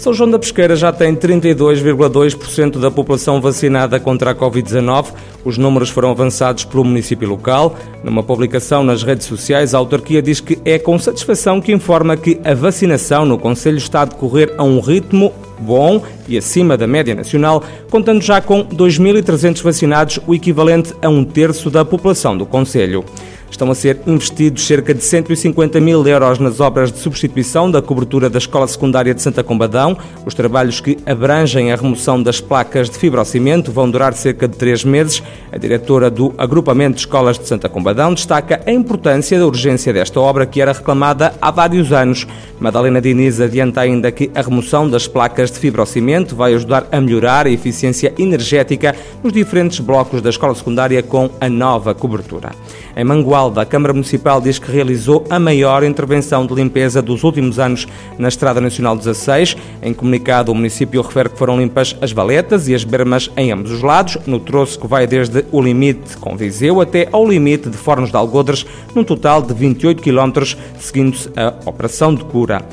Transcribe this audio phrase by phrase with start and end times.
[0.00, 5.06] São João da Pesqueira já tem 32,2% da população vacinada contra a Covid-19.
[5.44, 7.76] Os números foram avançados pelo município local.
[8.04, 12.40] Numa publicação nas redes sociais, a autarquia diz que é com satisfação que informa que
[12.44, 17.14] a vacinação no Conselho está a decorrer a um ritmo bom e acima da média
[17.14, 23.04] nacional, contando já com 2.300 vacinados, o equivalente a um terço da população do Conselho.
[23.50, 28.30] Estão a ser investidos cerca de 150 mil euros nas obras de substituição da cobertura
[28.30, 29.96] da Escola Secundária de Santa Combadão.
[30.24, 34.84] Os trabalhos que abrangem a remoção das placas de fibrocimento vão durar cerca de três
[34.84, 35.22] meses.
[35.50, 40.20] A diretora do Agrupamento de Escolas de Santa Combadão destaca a importância da urgência desta
[40.20, 42.26] obra que era reclamada há vários anos.
[42.60, 47.46] Madalena Diniz adianta ainda que a remoção das placas de fibrocimento vai ajudar a melhorar
[47.46, 52.50] a eficiência energética nos diferentes blocos da escola secundária com a nova cobertura.
[52.96, 53.04] Em
[53.38, 57.86] Mangualda, a Câmara Municipal diz que realizou a maior intervenção de limpeza dos últimos anos
[58.18, 59.56] na Estrada Nacional 16.
[59.80, 63.70] Em comunicado, o município refere que foram limpas as valetas e as bermas em ambos
[63.70, 67.76] os lados, no troço que vai desde o limite com Viseu até ao limite de
[67.76, 72.64] Fornos de Algodres, num total de 28 km, seguindo-se a operação de cura.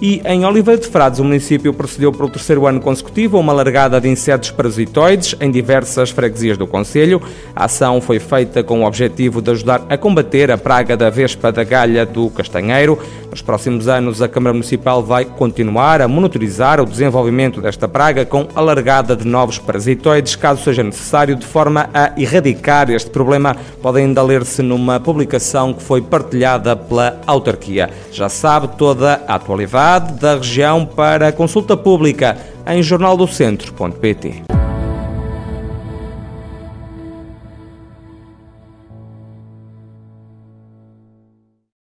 [0.00, 4.00] E em Oliveira de Frades, o município procedeu pelo terceiro ano consecutivo a uma largada
[4.00, 7.20] de insetos parasitoides em diversas freguesias do Conselho.
[7.54, 11.50] A ação foi feita com o objetivo de ajudar a combater a praga da vespa
[11.50, 12.96] da galha do castanheiro.
[13.28, 18.46] Nos próximos anos, a Câmara Municipal vai continuar a monitorizar o desenvolvimento desta praga com
[18.54, 23.56] a largada de novos parasitoides, caso seja necessário, de forma a erradicar este problema.
[23.82, 27.90] Podem ainda ler-se numa publicação que foi partilhada pela autarquia.
[28.12, 32.36] Já sabe toda a atualidade da região para consulta pública
[32.66, 34.57] em jornaldocentro.pt.